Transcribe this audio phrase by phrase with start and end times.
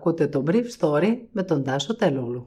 [0.00, 2.46] Ακούτε το Brief Story με τον Τάσο Τελούλου.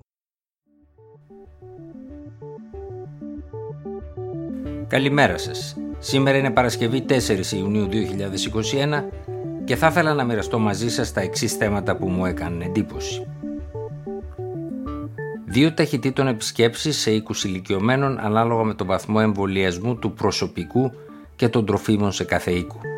[4.87, 5.77] Καλημέρα σας.
[5.99, 9.03] Σήμερα είναι Παρασκευή 4 Ιουνίου 2021
[9.65, 13.27] και θα ήθελα να μοιραστώ μαζί σας τα εξής θέματα που μου έκαναν εντύπωση.
[15.45, 20.91] Δύο ταχυτήτων επισκέψεις σε οίκους ηλικιωμένων ανάλογα με τον βαθμό εμβολιασμού του προσωπικού
[21.35, 22.92] και των τροφίμων σε κάθε οίκου.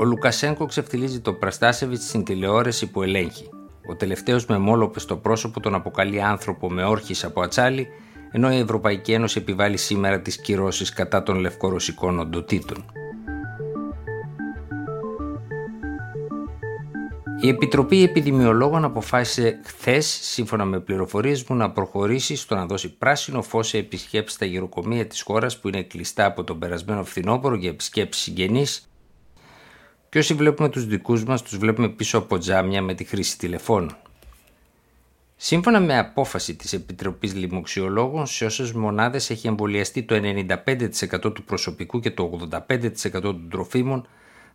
[0.00, 3.48] Ο Λουκασένκο ξεφτιλίζει το Πραστάσεβιτς στην τηλεόραση που ελέγχει.
[3.88, 7.88] Ο τελευταίος με μόλοπες στο πρόσωπο τον αποκαλεί άνθρωπο με όρχης από ατσάλι,
[8.32, 12.84] ενώ η Ευρωπαϊκή Ένωση επιβάλλει σήμερα τις κυρώσεις κατά των λευκορωσικών οντοτήτων.
[17.40, 23.42] Η Επιτροπή Επιδημιολόγων αποφάσισε χθες, σύμφωνα με πληροφορίες μου, να προχωρήσει στο να δώσει πράσινο
[23.42, 27.70] φως σε επισκέψεις στα γεροκομεία της χώρας που είναι κλειστά από τον περασμένο φθινόπωρο για
[27.70, 28.89] επισκέψεις συγγενείς
[30.10, 33.96] και όσοι βλέπουμε τους δικούς μας τους βλέπουμε πίσω από τζάμια με τη χρήση τηλεφώνων.
[35.36, 42.00] Σύμφωνα με απόφαση της Επιτροπής Λοιμοξιολόγων, σε όσες μονάδες έχει εμβολιαστεί το 95% του προσωπικού
[42.00, 44.06] και το 85% των τροφίμων,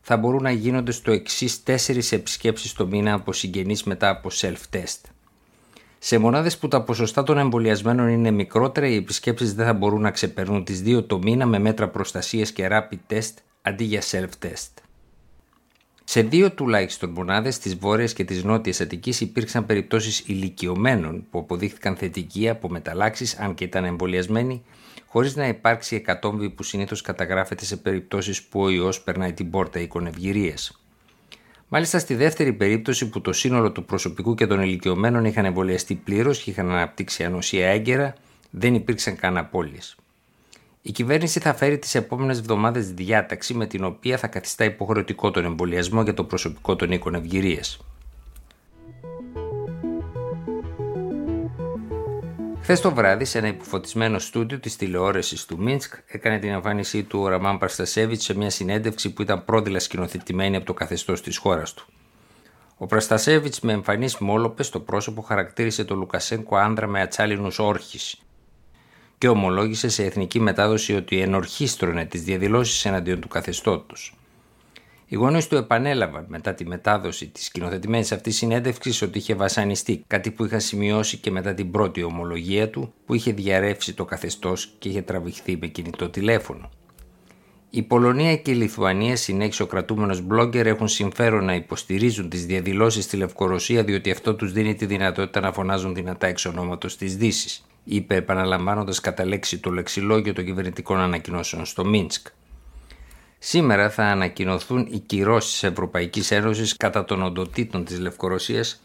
[0.02, 5.02] θα μπορούν να γίνονται στο εξής 4 επισκέψεις το μήνα από συγγενείς μετά από self-test.
[6.00, 10.12] Σε μονάδες που τα ποσοστά των εμβολιασμένων είναι μικρότερα, οι επισκέψεις δεν θα μπορούν να
[10.12, 14.85] ξεπερνούν τις 2 το μήνα με μέτρα προστασίας και rapid test αντί για self-test.
[16.08, 21.96] Σε δύο τουλάχιστον μονάδες της Βόρειας και της Νότιας Αττικής υπήρξαν περιπτώσεις ηλικιωμένων που αποδείχθηκαν
[21.96, 24.64] θετικοί από μεταλλάξεις, αν και ήταν εμβολιασμένοι,
[25.06, 29.80] χωρίς να υπάρξει εκατόμβη που συνήθως καταγράφεται σε περιπτώσεις που ο ιός περνάει την πόρτα
[29.80, 30.80] εικονευγυρίας.
[31.68, 36.40] Μάλιστα στη δεύτερη περίπτωση που το σύνολο του προσωπικού και των ηλικιωμένων είχαν εμβολιαστεί πλήρως
[36.40, 38.14] και είχαν αναπτύξει ανοσία έγκαιρα,
[38.50, 39.96] δεν υπήρξαν καν απώλειες.
[40.88, 45.46] Η κυβέρνηση θα φέρει τις επόμενες εβδομάδες διάταξη με την οποία θα καθιστά υποχρεωτικό τον
[45.46, 47.80] εμβολιασμό για το προσωπικό των οίκων ευγυρίας.
[52.62, 57.20] Χθες το βράδυ, σε ένα υποφωτισμένο στούντιο της τηλεόραση του Μίνσκ, έκανε την εμφάνισή του
[57.20, 61.74] ο Ραμάν Πραστασέβιτ σε μια συνέντευξη που ήταν πρόδειλα σκηνοθετημένη από το καθεστώς της χώρας
[61.74, 61.86] του.
[62.78, 68.20] Ο Πραστασέβιτ με εμφανεί μόλοπες στο πρόσωπο χαρακτήρισε τον Λουκασένκο άνδρα με ατσάλινους όρχης,
[69.26, 74.16] και ομολόγησε σε εθνική μετάδοση ότι ενορχίστρωνε τις διαδηλώσεις εναντίον του καθεστώτος.
[75.08, 80.32] Οι γονείς του επανέλαβαν μετά τη μετάδοση της σκηνοθετημένης αυτής συνέντευξης ότι είχε βασανιστεί, κάτι
[80.32, 84.90] που είχα σημειώσει και μετά την πρώτη ομολογία του που είχε διαρρεύσει το καθεστώς και
[84.90, 86.70] είχε τραβηχθεί με κινητό τηλέφωνο.
[87.70, 93.04] Η Πολωνία και η Λιθουανία, συνέχισε ο κρατούμενος blogger, έχουν συμφέρον να υποστηρίζουν τις διαδηλώσεις
[93.04, 97.66] στη Λευκορωσία διότι αυτό τους δίνει τη δυνατότητα να φωνάζουν δυνατά εξ ονόματος της Δύσης
[97.86, 102.28] είπε επαναλαμβάνοντας κατά λέξη το λεξιλόγιο των κυβερνητικών ανακοινώσεων στο Μίνσκ.
[103.40, 108.82] Σήμερα θα ανακοινωθούν οι κυρώσεις της Ευρωπαϊκής Ένωσης κατά των οντοτήτων της Λευκορωσίας,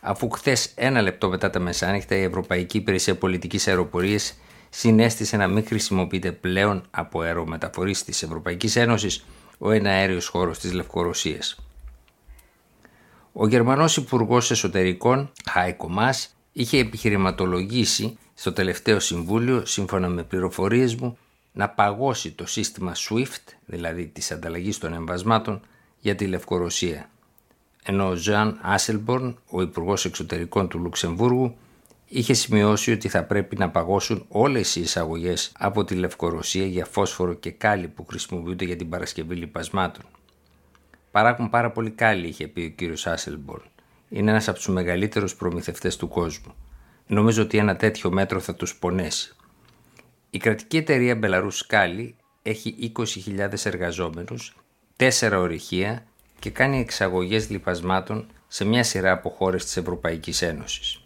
[0.00, 4.38] αφού χθες ένα λεπτό μετά τα μεσάνυχτα η Ευρωπαϊκή Υπηρεσία Πολιτικής Αεροπορίας
[4.70, 9.24] συνέστησε να μην χρησιμοποιείται πλέον από αερομεταφορείς της Ευρωπαϊκής Ένωσης
[9.58, 11.58] ο εναέριος χώρος της Λευκορωσίας.
[13.32, 21.18] Ο Γερμανός Υπουργός Εσωτερικών, Χάικο Μάς, είχε επιχειρηματολογήσει στο τελευταίο συμβούλιο, σύμφωνα με πληροφορίες μου,
[21.52, 25.60] να παγώσει το σύστημα SWIFT, δηλαδή της ανταλλαγής των εμβασμάτων,
[26.00, 27.10] για τη Λευκορωσία.
[27.82, 31.56] Ενώ ο Ζαν Άσελμπορν, ο Υπουργός Εξωτερικών του Λουξεμβούργου,
[32.08, 37.34] είχε σημειώσει ότι θα πρέπει να παγώσουν όλες οι εισαγωγές από τη Λευκορωσία για φόσφορο
[37.34, 40.04] και κάλι που χρησιμοποιούνται για την παρασκευή λιπασμάτων.
[41.10, 43.62] Παράγουν πάρα πολύ κάλι, είχε πει ο κύριος Άσελμπορν.
[44.08, 46.54] Είναι ένας από τους μεγαλύτερους προμηθευτές του κόσμου.
[47.06, 49.36] Νομίζω ότι ένα τέτοιο μέτρο θα τους πονέσει.
[50.30, 52.12] Η κρατική εταιρεία Belarus Scali
[52.42, 54.56] έχει 20.000 εργαζόμενους,
[54.96, 56.06] 4 ορυχεία
[56.38, 61.00] και κάνει εξαγωγές λιπασμάτων σε μια σειρά από χώρες της Ευρωπαϊκής Ένωσης.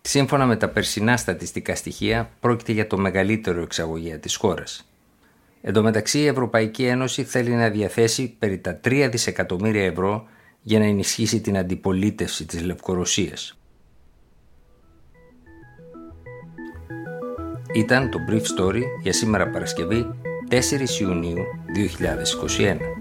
[0.00, 4.90] Σύμφωνα με τα περσινά στατιστικά στοιχεία, πρόκειται για το μεγαλύτερο εξαγωγέα της χώρας.
[5.62, 10.26] Εν τω μεταξύ, η Ευρωπαϊκή Ένωση θέλει να διαθέσει περί τα 3 δισεκατομμύρια ευρώ
[10.62, 13.57] για να ενισχύσει την αντιπολίτευση της Λευκορωσίας.
[17.74, 20.06] Ήταν το Brief Story για σήμερα Παρασκευή
[20.50, 20.54] 4
[21.00, 21.38] Ιουνίου
[21.74, 22.97] 2021.